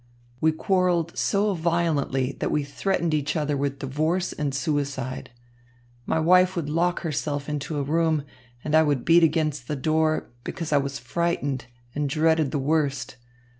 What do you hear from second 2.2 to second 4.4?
that we threatened each other with divorce